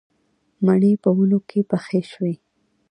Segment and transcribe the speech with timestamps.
[0.65, 2.33] مڼې په ونو کې پخې شوې